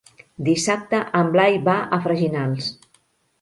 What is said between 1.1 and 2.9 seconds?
en Blai va a Freginals.